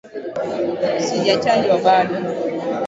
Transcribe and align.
Sijachanjwa 1.05 1.75
bado 1.85 2.15